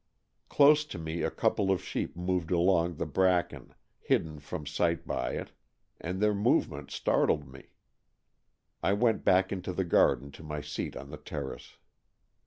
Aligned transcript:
Close 0.49 0.83
to 0.83 0.97
me 0.97 1.21
a 1.21 1.29
couple 1.29 1.69
of 1.69 1.83
sheep 1.83 2.15
moved 2.17 2.51
among 2.51 2.95
the 2.95 3.05
bracken, 3.05 3.75
hidden 3.99 4.39
from 4.39 4.65
sight 4.65 5.05
by 5.05 5.33
it, 5.33 5.51
and 5.99 6.19
their 6.19 6.33
movement 6.33 6.89
startled 6.89 7.47
me. 7.47 7.73
I 8.81 8.93
went 8.93 9.23
back 9.23 9.51
into 9.51 9.71
the 9.71 9.85
garden 9.85 10.31
to 10.31 10.41
my 10.43 10.59
seat 10.59 10.97
on 10.97 11.11
the 11.11 11.17
terrace. 11.17 11.77